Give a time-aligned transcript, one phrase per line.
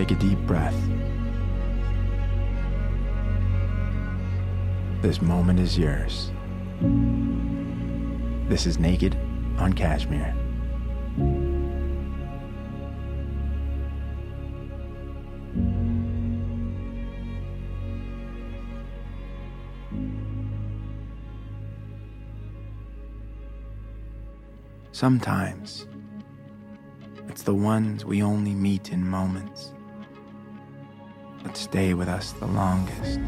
[0.00, 0.74] take a deep breath.
[5.02, 6.32] This moment is yours.
[8.48, 9.14] This is Naked
[9.58, 10.34] on Cashmere.
[24.92, 25.86] Sometimes
[27.28, 29.74] it's the ones we only meet in moments
[31.42, 33.20] that stay with us the longest,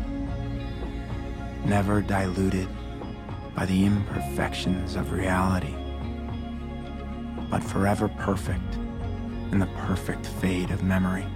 [1.64, 2.68] never diluted
[3.54, 5.74] by the imperfections of reality,
[7.50, 8.74] but forever perfect
[9.52, 11.26] in the perfect fade of memory.